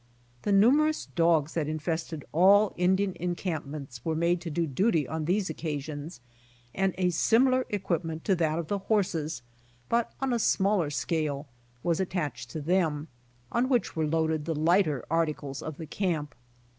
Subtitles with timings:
[0.41, 5.47] The numerous dogs that infested all Indian encamipments were made to do duty on these
[5.47, 6.21] occa sions,
[6.73, 9.43] and a similar equipment to that of the horses,
[9.89, 11.47] bat on a smaller scale,
[11.83, 13.09] was attached to them,
[13.51, 16.33] on which were loaded the lighter articles of the camp.